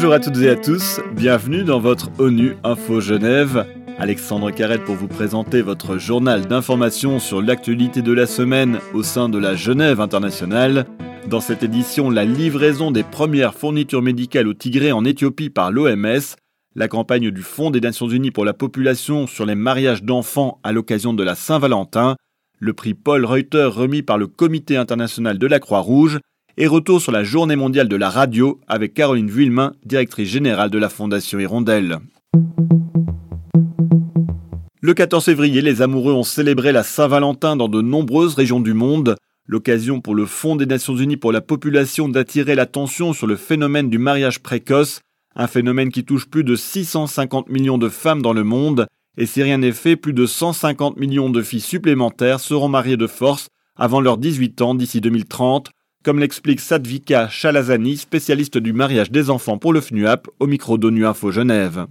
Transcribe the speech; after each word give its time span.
Bonjour 0.00 0.14
à 0.14 0.18
toutes 0.18 0.38
et 0.38 0.48
à 0.48 0.56
tous, 0.56 0.98
bienvenue 1.12 1.62
dans 1.62 1.78
votre 1.78 2.08
ONU 2.18 2.56
Info 2.64 3.02
Genève. 3.02 3.66
Alexandre 3.98 4.50
Carrette 4.50 4.84
pour 4.84 4.94
vous 4.94 5.08
présenter 5.08 5.60
votre 5.60 5.98
journal 5.98 6.46
d'information 6.46 7.18
sur 7.18 7.42
l'actualité 7.42 8.00
de 8.00 8.14
la 8.14 8.24
semaine 8.24 8.78
au 8.94 9.02
sein 9.02 9.28
de 9.28 9.36
la 9.36 9.54
Genève 9.54 10.00
internationale. 10.00 10.86
Dans 11.28 11.42
cette 11.42 11.62
édition, 11.62 12.08
la 12.08 12.24
livraison 12.24 12.90
des 12.90 13.02
premières 13.02 13.52
fournitures 13.52 14.00
médicales 14.00 14.48
au 14.48 14.54
Tigré 14.54 14.90
en 14.90 15.04
Éthiopie 15.04 15.50
par 15.50 15.70
l'OMS, 15.70 16.34
la 16.74 16.88
campagne 16.88 17.30
du 17.30 17.42
Fonds 17.42 17.70
des 17.70 17.82
Nations 17.82 18.08
Unies 18.08 18.30
pour 18.30 18.46
la 18.46 18.54
population 18.54 19.26
sur 19.26 19.44
les 19.44 19.54
mariages 19.54 20.02
d'enfants 20.02 20.60
à 20.62 20.72
l'occasion 20.72 21.12
de 21.12 21.22
la 21.22 21.34
Saint-Valentin, 21.34 22.16
le 22.58 22.72
prix 22.72 22.94
Paul 22.94 23.26
Reuter 23.26 23.64
remis 23.64 24.00
par 24.00 24.16
le 24.16 24.28
Comité 24.28 24.78
international 24.78 25.36
de 25.36 25.46
la 25.46 25.58
Croix-Rouge, 25.58 26.20
et 26.56 26.66
retour 26.66 27.00
sur 27.00 27.12
la 27.12 27.24
journée 27.24 27.56
mondiale 27.56 27.88
de 27.88 27.96
la 27.96 28.10
radio 28.10 28.60
avec 28.68 28.94
Caroline 28.94 29.30
Vuillemin, 29.30 29.74
directrice 29.84 30.28
générale 30.28 30.70
de 30.70 30.78
la 30.78 30.88
Fondation 30.88 31.38
Hirondelle. 31.38 31.98
Le 34.82 34.94
14 34.94 35.24
février, 35.24 35.60
les 35.60 35.82
amoureux 35.82 36.14
ont 36.14 36.22
célébré 36.22 36.72
la 36.72 36.82
Saint-Valentin 36.82 37.56
dans 37.56 37.68
de 37.68 37.82
nombreuses 37.82 38.34
régions 38.34 38.60
du 38.60 38.72
monde, 38.72 39.16
l'occasion 39.46 40.00
pour 40.00 40.14
le 40.14 40.26
Fonds 40.26 40.56
des 40.56 40.66
Nations 40.66 40.96
Unies 40.96 41.16
pour 41.16 41.32
la 41.32 41.40
population 41.40 42.08
d'attirer 42.08 42.54
l'attention 42.54 43.12
sur 43.12 43.26
le 43.26 43.36
phénomène 43.36 43.90
du 43.90 43.98
mariage 43.98 44.40
précoce, 44.40 45.00
un 45.36 45.46
phénomène 45.46 45.90
qui 45.90 46.04
touche 46.04 46.28
plus 46.28 46.44
de 46.44 46.56
650 46.56 47.50
millions 47.50 47.78
de 47.78 47.88
femmes 47.88 48.22
dans 48.22 48.32
le 48.32 48.44
monde, 48.44 48.86
et 49.18 49.26
si 49.26 49.42
rien 49.42 49.58
n'est 49.58 49.72
fait, 49.72 49.96
plus 49.96 50.12
de 50.12 50.24
150 50.24 50.96
millions 50.96 51.30
de 51.30 51.42
filles 51.42 51.60
supplémentaires 51.60 52.40
seront 52.40 52.68
mariées 52.68 52.96
de 52.96 53.06
force 53.06 53.48
avant 53.76 54.00
leurs 54.00 54.18
18 54.18 54.62
ans 54.62 54.74
d'ici 54.74 55.00
2030, 55.00 55.70
comme 56.02 56.18
l'explique 56.18 56.60
Sadvika 56.60 57.28
Chalazani, 57.28 57.96
spécialiste 57.96 58.58
du 58.58 58.72
mariage 58.72 59.10
des 59.10 59.28
enfants 59.28 59.58
pour 59.58 59.72
le 59.72 59.80
FNUAP, 59.80 60.28
au 60.38 60.46
micro 60.46 60.78
d'ONU 60.78 61.06
Info 61.06 61.30
Genève. 61.30 61.86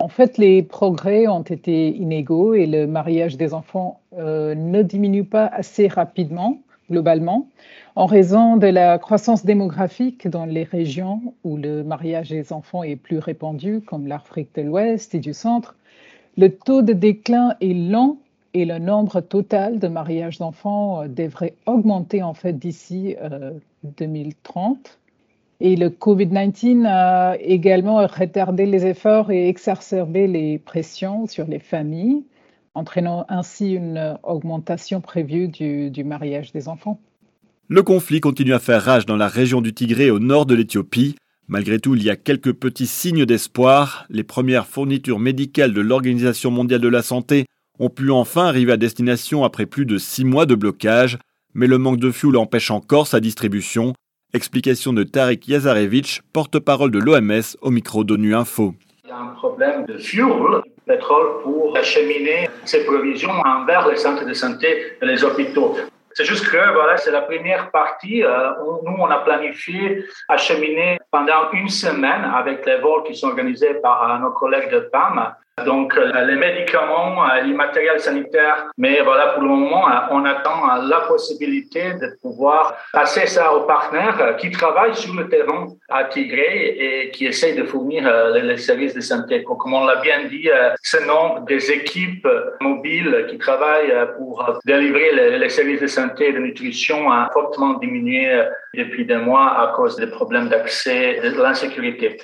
En 0.00 0.08
fait, 0.08 0.38
les 0.38 0.62
progrès 0.62 1.28
ont 1.28 1.42
été 1.42 1.88
inégaux 1.88 2.54
et 2.54 2.66
le 2.66 2.86
mariage 2.86 3.36
des 3.36 3.54
enfants 3.54 4.00
euh, 4.18 4.54
ne 4.54 4.82
diminue 4.82 5.24
pas 5.24 5.46
assez 5.46 5.86
rapidement, 5.86 6.58
globalement, 6.90 7.48
en 7.94 8.06
raison 8.06 8.56
de 8.56 8.66
la 8.66 8.98
croissance 8.98 9.44
démographique 9.44 10.26
dans 10.26 10.46
les 10.46 10.64
régions 10.64 11.34
où 11.44 11.56
le 11.56 11.84
mariage 11.84 12.30
des 12.30 12.52
enfants 12.52 12.82
est 12.82 12.96
plus 12.96 13.18
répandu, 13.18 13.82
comme 13.86 14.08
l'Afrique 14.08 14.50
de 14.56 14.62
l'Ouest 14.62 15.14
et 15.14 15.20
du 15.20 15.32
Centre. 15.32 15.76
Le 16.36 16.48
taux 16.50 16.82
de 16.82 16.92
déclin 16.92 17.54
est 17.60 17.72
lent 17.72 18.18
et 18.54 18.64
le 18.64 18.78
nombre 18.78 19.20
total 19.20 19.80
de 19.80 19.88
mariages 19.88 20.38
d'enfants 20.38 21.02
euh, 21.02 21.08
devrait 21.08 21.54
augmenter 21.66 22.22
en 22.22 22.34
fait 22.34 22.52
d'ici 22.52 23.16
2030. 23.82 24.76
Euh, 24.76 24.90
et 25.60 25.76
le 25.76 25.88
Covid-19 25.88 26.86
a 26.86 27.36
également 27.40 27.96
retardé 28.06 28.66
les 28.66 28.86
efforts 28.86 29.30
et 29.30 29.48
exacerbé 29.48 30.26
les 30.26 30.58
pressions 30.58 31.26
sur 31.26 31.46
les 31.46 31.58
familles, 31.58 32.24
entraînant 32.74 33.24
ainsi 33.28 33.72
une 33.72 34.18
augmentation 34.24 35.00
prévue 35.00 35.48
du, 35.48 35.90
du 35.90 36.04
mariage 36.04 36.52
des 36.52 36.68
enfants. 36.68 37.00
Le 37.68 37.82
conflit 37.82 38.20
continue 38.20 38.52
à 38.52 38.58
faire 38.58 38.82
rage 38.82 39.06
dans 39.06 39.16
la 39.16 39.28
région 39.28 39.60
du 39.60 39.72
Tigré 39.72 40.10
au 40.10 40.18
nord 40.18 40.44
de 40.44 40.54
l'Éthiopie. 40.54 41.14
Malgré 41.46 41.78
tout, 41.78 41.94
il 41.94 42.02
y 42.02 42.10
a 42.10 42.16
quelques 42.16 42.52
petits 42.52 42.86
signes 42.86 43.24
d'espoir. 43.24 44.06
Les 44.10 44.24
premières 44.24 44.66
fournitures 44.66 45.18
médicales 45.18 45.72
de 45.72 45.80
l'Organisation 45.80 46.50
mondiale 46.50 46.80
de 46.80 46.88
la 46.88 47.02
santé 47.02 47.46
ont 47.78 47.90
pu 47.90 48.10
enfin 48.10 48.46
arriver 48.46 48.72
à 48.72 48.76
destination 48.76 49.44
après 49.44 49.66
plus 49.66 49.86
de 49.86 49.98
six 49.98 50.24
mois 50.24 50.46
de 50.46 50.54
blocage, 50.54 51.18
mais 51.54 51.66
le 51.66 51.78
manque 51.78 51.98
de 51.98 52.10
fuel 52.10 52.36
empêche 52.36 52.70
encore 52.70 53.06
sa 53.06 53.20
distribution. 53.20 53.92
Explication 54.32 54.92
de 54.92 55.04
Tariq 55.04 55.48
Yazarevich, 55.48 56.22
porte-parole 56.32 56.90
de 56.90 56.98
l'OMS 56.98 57.56
au 57.62 57.70
micro 57.70 58.04
d'ONU 58.04 58.34
Info. 58.34 58.74
Il 59.04 59.10
y 59.10 59.12
a 59.12 59.18
un 59.18 59.28
problème 59.28 59.86
de 59.86 59.98
fuel, 59.98 60.62
pétrole, 60.86 61.42
pour 61.42 61.76
acheminer 61.76 62.48
ces 62.64 62.84
provisions 62.84 63.30
envers 63.44 63.88
les 63.88 63.96
centres 63.96 64.26
de 64.26 64.32
santé 64.32 64.96
et 65.00 65.06
les 65.06 65.22
hôpitaux. 65.22 65.76
C'est 66.14 66.24
juste 66.24 66.48
que 66.48 66.72
voilà, 66.72 66.96
c'est 66.96 67.10
la 67.10 67.22
première 67.22 67.72
partie. 67.72 68.22
Euh, 68.22 68.50
nous, 68.84 68.94
on 68.98 69.06
a 69.06 69.18
planifié 69.18 70.04
acheminer 70.28 70.98
pendant 71.10 71.50
une 71.52 71.68
semaine 71.68 72.24
avec 72.24 72.64
les 72.66 72.78
vols 72.78 73.02
qui 73.04 73.16
sont 73.16 73.28
organisés 73.28 73.74
par 73.82 74.08
euh, 74.08 74.18
nos 74.18 74.30
collègues 74.30 74.70
de 74.70 74.78
PAM 74.92 75.34
donc, 75.64 75.96
euh, 75.96 76.24
les 76.24 76.34
médicaments, 76.34 77.24
euh, 77.24 77.42
les 77.42 77.54
matériels 77.54 78.00
sanitaires, 78.00 78.70
mais 78.76 79.00
voilà, 79.02 79.28
pour 79.28 79.42
le 79.42 79.48
moment, 79.50 79.88
euh, 79.88 80.00
on 80.10 80.24
attend 80.24 80.82
la 80.82 81.00
possibilité 81.02 81.94
de 81.94 82.16
pouvoir 82.20 82.76
passer 82.92 83.26
ça 83.26 83.54
aux 83.54 83.62
partenaires 83.62 84.36
qui 84.36 84.50
travaillent 84.50 84.96
sur 84.96 85.14
le 85.14 85.28
terrain 85.28 85.68
à 85.88 86.04
Tigré 86.04 86.76
et 86.78 87.10
qui 87.10 87.26
essayent 87.26 87.54
de 87.54 87.64
fournir 87.64 88.02
les 88.34 88.56
services 88.56 88.94
de 88.94 89.00
santé. 89.00 89.44
Comme 89.44 89.74
on 89.74 89.86
l'a 89.86 89.96
bien 89.96 90.24
dit, 90.24 90.48
ce 90.82 90.96
nombre 91.06 91.44
des 91.44 91.70
équipes 91.70 92.26
mobiles 92.60 93.26
qui 93.30 93.38
travaillent 93.38 93.94
pour 94.16 94.44
délivrer 94.64 95.38
les 95.38 95.48
services 95.48 95.80
de 95.80 95.86
santé 95.86 96.30
et 96.30 96.32
de 96.32 96.38
nutrition 96.38 97.10
a 97.10 97.30
fortement 97.32 97.74
diminué 97.74 98.44
depuis 98.74 99.04
des 99.04 99.16
mois 99.16 99.60
à 99.60 99.72
cause 99.74 99.96
des 99.96 100.08
problèmes 100.08 100.48
d'accès 100.48 101.20
et 101.22 101.30
de 101.30 101.40
l'insécurité. 101.40 102.18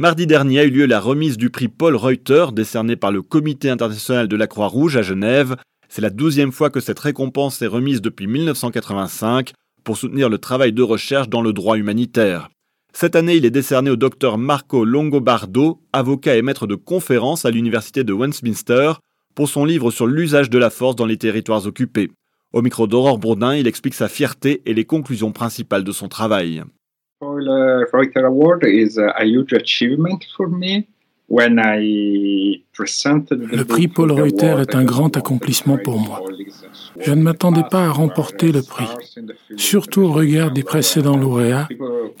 Mardi 0.00 0.26
dernier 0.26 0.60
a 0.60 0.64
eu 0.64 0.70
lieu 0.70 0.86
la 0.86 0.98
remise 0.98 1.36
du 1.36 1.50
prix 1.50 1.68
Paul 1.68 1.94
Reuter, 1.94 2.46
décerné 2.54 2.96
par 2.96 3.12
le 3.12 3.20
Comité 3.20 3.68
international 3.68 4.28
de 4.28 4.36
la 4.36 4.46
Croix-Rouge 4.46 4.96
à 4.96 5.02
Genève. 5.02 5.56
C'est 5.90 6.00
la 6.00 6.08
douzième 6.08 6.52
fois 6.52 6.70
que 6.70 6.80
cette 6.80 6.98
récompense 6.98 7.60
est 7.60 7.66
remise 7.66 8.00
depuis 8.00 8.26
1985 8.26 9.52
pour 9.84 9.98
soutenir 9.98 10.30
le 10.30 10.38
travail 10.38 10.72
de 10.72 10.82
recherche 10.82 11.28
dans 11.28 11.42
le 11.42 11.52
droit 11.52 11.76
humanitaire. 11.76 12.48
Cette 12.94 13.14
année, 13.14 13.36
il 13.36 13.44
est 13.44 13.50
décerné 13.50 13.90
au 13.90 13.96
docteur 13.96 14.38
Marco 14.38 14.86
Longobardo, 14.86 15.82
avocat 15.92 16.34
et 16.34 16.40
maître 16.40 16.66
de 16.66 16.76
conférence 16.76 17.44
à 17.44 17.50
l'université 17.50 18.02
de 18.02 18.14
Westminster, 18.14 18.92
pour 19.34 19.50
son 19.50 19.66
livre 19.66 19.90
sur 19.90 20.06
l'usage 20.06 20.48
de 20.48 20.56
la 20.56 20.70
force 20.70 20.96
dans 20.96 21.04
les 21.04 21.18
territoires 21.18 21.66
occupés. 21.66 22.10
Au 22.54 22.62
micro 22.62 22.86
d'Aurore 22.86 23.18
Bourdin, 23.18 23.54
il 23.54 23.66
explique 23.66 23.92
sa 23.92 24.08
fierté 24.08 24.62
et 24.64 24.72
les 24.72 24.86
conclusions 24.86 25.32
principales 25.32 25.84
de 25.84 25.92
son 25.92 26.08
travail. 26.08 26.62
Reuter 27.20 28.24
Award 28.24 28.64
is 28.64 28.98
a 28.98 29.24
huge 29.24 29.52
achievement 29.52 30.24
for 30.36 30.48
me. 30.48 30.86
Le 33.52 33.62
prix 33.62 33.86
Paul 33.86 34.10
Reuter 34.10 34.56
est 34.60 34.74
un 34.74 34.82
grand 34.82 35.16
accomplissement 35.16 35.78
pour 35.78 36.00
moi. 36.00 36.24
Je 36.98 37.12
ne 37.12 37.22
m'attendais 37.22 37.62
pas 37.70 37.86
à 37.86 37.90
remporter 37.90 38.50
le 38.50 38.62
prix, 38.62 38.88
surtout 39.56 40.02
au 40.02 40.12
regard 40.12 40.50
des 40.50 40.64
précédents 40.64 41.16
lauréats, 41.16 41.68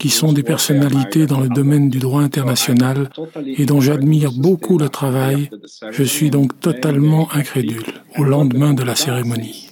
qui 0.00 0.08
sont 0.10 0.32
des 0.32 0.42
personnalités 0.42 1.26
dans 1.26 1.38
le 1.40 1.48
domaine 1.48 1.88
du 1.88 2.00
droit 2.00 2.22
international 2.22 3.10
et 3.46 3.64
dont 3.64 3.80
j'admire 3.80 4.32
beaucoup 4.32 4.76
le 4.76 4.88
travail. 4.88 5.50
Je 5.92 6.02
suis 6.02 6.30
donc 6.30 6.58
totalement 6.58 7.28
incrédule 7.32 7.84
au 8.18 8.24
lendemain 8.24 8.74
de 8.74 8.82
la 8.82 8.96
cérémonie. 8.96 9.65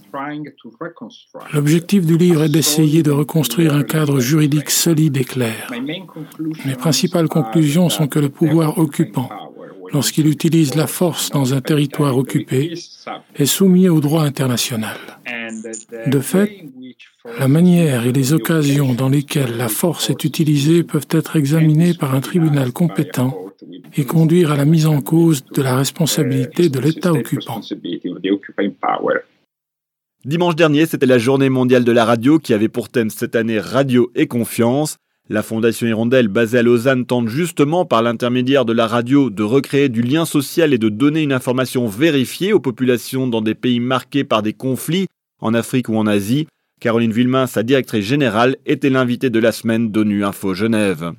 L'objectif 1.52 2.06
du 2.06 2.16
livre 2.16 2.44
est 2.44 2.48
d'essayer 2.48 3.02
de 3.02 3.10
reconstruire 3.10 3.74
un 3.74 3.82
cadre 3.82 4.20
juridique 4.20 4.70
solide 4.70 5.16
et 5.16 5.24
clair. 5.24 5.70
Mes 6.64 6.74
principales 6.76 7.28
conclusions 7.28 7.88
sont 7.88 8.06
que 8.06 8.18
le 8.18 8.28
pouvoir 8.28 8.78
occupant, 8.78 9.28
lorsqu'il 9.92 10.26
utilise 10.26 10.74
la 10.74 10.86
force 10.86 11.30
dans 11.30 11.54
un 11.54 11.60
territoire 11.60 12.16
occupé, 12.16 12.74
est 13.36 13.46
soumis 13.46 13.88
au 13.88 14.00
droit 14.00 14.22
international. 14.22 14.96
De 16.06 16.20
fait, 16.20 16.64
la 17.38 17.48
manière 17.48 18.06
et 18.06 18.12
les 18.12 18.32
occasions 18.32 18.94
dans 18.94 19.08
lesquelles 19.08 19.56
la 19.56 19.68
force 19.68 20.10
est 20.10 20.24
utilisée 20.24 20.82
peuvent 20.82 21.08
être 21.10 21.36
examinées 21.36 21.94
par 21.94 22.14
un 22.14 22.20
tribunal 22.20 22.72
compétent 22.72 23.36
et 23.96 24.04
conduire 24.04 24.52
à 24.52 24.56
la 24.56 24.64
mise 24.64 24.86
en 24.86 25.00
cause 25.00 25.44
de 25.44 25.62
la 25.62 25.76
responsabilité 25.76 26.68
de 26.68 26.80
l'État 26.80 27.12
occupant. 27.12 27.60
Dimanche 30.24 30.56
dernier, 30.56 30.86
c'était 30.86 31.04
la 31.04 31.18
journée 31.18 31.50
mondiale 31.50 31.84
de 31.84 31.92
la 31.92 32.06
radio 32.06 32.38
qui 32.38 32.54
avait 32.54 32.70
pour 32.70 32.88
thème 32.88 33.10
cette 33.10 33.36
année 33.36 33.60
Radio 33.60 34.10
et 34.14 34.26
confiance. 34.26 34.96
La 35.28 35.42
Fondation 35.42 35.86
Hirondelle 35.86 36.28
basée 36.28 36.60
à 36.60 36.62
Lausanne 36.62 37.04
tente 37.04 37.28
justement 37.28 37.84
par 37.84 38.00
l'intermédiaire 38.00 38.64
de 38.64 38.72
la 38.72 38.86
radio 38.86 39.28
de 39.28 39.42
recréer 39.42 39.90
du 39.90 40.00
lien 40.00 40.24
social 40.24 40.72
et 40.72 40.78
de 40.78 40.88
donner 40.88 41.20
une 41.20 41.32
information 41.34 41.86
vérifiée 41.88 42.54
aux 42.54 42.60
populations 42.60 43.26
dans 43.26 43.42
des 43.42 43.54
pays 43.54 43.80
marqués 43.80 44.24
par 44.24 44.42
des 44.42 44.54
conflits, 44.54 45.08
en 45.42 45.52
Afrique 45.52 45.90
ou 45.90 45.96
en 45.96 46.06
Asie. 46.06 46.46
Caroline 46.80 47.12
Villemin, 47.12 47.46
sa 47.46 47.62
directrice 47.62 48.06
générale, 48.06 48.56
était 48.64 48.88
l'invitée 48.88 49.28
de 49.28 49.38
la 49.38 49.52
semaine 49.52 49.90
d'ONU 49.90 50.24
Info 50.24 50.54
Genève. 50.54 51.12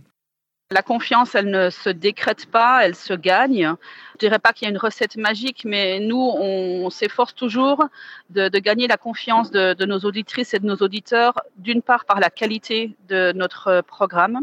La 0.76 0.82
confiance, 0.82 1.36
elle 1.36 1.50
ne 1.52 1.70
se 1.70 1.90
décrète 1.90 2.48
pas, 2.48 2.86
elle 2.86 2.96
se 2.96 3.14
gagne. 3.14 3.74
Je 4.16 4.18
dirais 4.20 4.40
pas 4.40 4.52
qu'il 4.52 4.66
y 4.66 4.68
a 4.68 4.72
une 4.72 4.78
recette 4.78 5.16
magique, 5.16 5.64
mais 5.64 6.02
nous, 6.02 6.20
on, 6.20 6.90
s'efforce 6.90 7.34
toujours 7.34 7.86
de, 8.30 8.50
gagner 8.60 8.86
la 8.86 8.98
confiance 8.98 9.52
de, 9.52 9.86
nos 9.86 10.00
auditrices 10.00 10.54
et 10.54 10.60
de 10.60 10.66
nos 10.66 10.76
auditeurs, 10.76 11.36
d'une 11.56 11.82
part 11.82 12.04
par 12.04 12.20
la 12.20 12.30
qualité 12.30 12.94
de 13.08 13.32
notre 13.32 13.84
programme. 13.88 14.42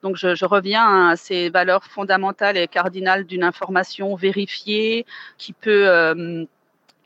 Donc, 0.00 0.16
je, 0.16 0.46
reviens 0.46 1.10
à 1.10 1.16
ces 1.16 1.50
valeurs 1.50 1.84
fondamentales 1.84 2.56
et 2.56 2.68
cardinales 2.68 3.26
d'une 3.26 3.44
information 3.44 4.14
vérifiée 4.14 5.04
qui 5.36 5.52
peut 5.52 5.86
euh, 5.86 6.46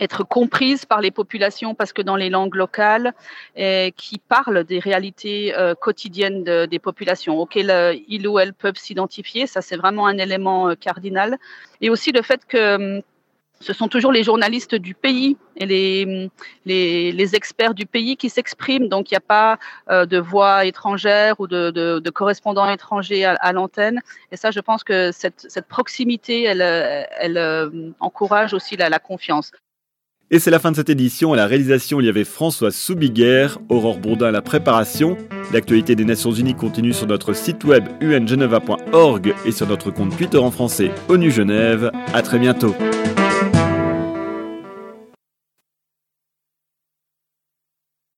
être 0.01 0.25
comprise 0.25 0.87
par 0.87 1.01
les 1.01 1.11
populations 1.11 1.75
parce 1.75 1.93
que 1.93 2.03
dans 2.03 2.17
les 2.17 2.31
langues 2.31 2.55
locales 2.55 3.13
et 3.55 3.93
qui 3.97 4.19
parlent 4.19 4.65
des 4.65 4.79
réalités 4.79 5.55
euh, 5.57 5.75
quotidiennes 5.75 6.43
des 6.43 6.79
populations 6.79 7.39
auxquelles 7.39 7.71
euh, 7.71 7.95
ils 8.09 8.27
ou 8.27 8.39
elles 8.39 8.55
peuvent 8.55 8.79
s'identifier. 8.79 9.47
Ça, 9.47 9.61
c'est 9.61 9.77
vraiment 9.77 10.07
un 10.07 10.19
élément 10.19 10.71
euh, 10.71 10.75
cardinal. 10.75 11.37
Et 11.83 11.91
aussi 11.91 12.13
le 12.13 12.23
fait 12.23 12.47
que 12.47 12.97
hum, 12.97 13.03
ce 13.63 13.75
sont 13.75 13.89
toujours 13.89 14.11
les 14.11 14.23
journalistes 14.23 14.75
du 14.75 14.95
pays 14.95 15.37
et 15.57 15.67
les, 15.67 16.05
hum, 16.07 16.31
les, 16.65 17.35
experts 17.35 17.75
du 17.75 17.85
pays 17.85 18.17
qui 18.17 18.31
s'expriment. 18.31 18.89
Donc, 18.89 19.11
il 19.11 19.15
n'y 19.15 19.19
a 19.19 19.21
pas 19.21 19.59
de 20.07 20.19
voix 20.19 20.65
étrangère 20.65 21.39
ou 21.41 21.47
de, 21.47 22.11
correspondants 22.11 22.71
étrangers 22.71 23.27
à, 23.27 23.53
l'antenne. 23.53 24.01
Et 24.33 24.39
ça, 24.39 24.51
je 24.51 24.61
pense 24.61 24.83
que 24.83 25.13
cette, 25.13 25.67
proximité, 25.69 26.45
elle, 26.45 27.93
encourage 28.01 28.55
aussi 28.55 28.79
la 28.79 28.99
confiance. 28.99 29.53
Et 30.33 30.39
c'est 30.39 30.53
la 30.53 30.61
fin 30.61 30.71
de 30.71 30.77
cette 30.77 30.91
édition. 30.91 31.33
À 31.33 31.37
la 31.37 31.47
réalisation, 31.47 32.01
il 32.01 32.07
y 32.07 32.09
avait 32.09 32.23
François 32.23 32.71
Soubiguer, 32.71 33.49
Aurore 33.69 33.99
Bourdin 33.99 34.27
à 34.27 34.31
la 34.31 34.43
préparation. 34.43 35.17
L'actualité 35.53 35.97
des 35.97 36.05
Nations 36.05 36.31
Unies 36.31 36.55
continue 36.55 36.93
sur 36.93 37.09
notre 37.09 37.33
site 37.33 37.65
web 37.65 37.85
ungeneva.org 38.01 39.35
et 39.45 39.51
sur 39.51 39.67
notre 39.67 39.91
compte 39.91 40.17
Twitter 40.17 40.39
en 40.39 40.53
français 40.53 40.93
ONU 41.09 41.33
Genève. 41.33 41.91
À 42.15 42.23
très 42.23 42.39
bientôt. 42.39 42.77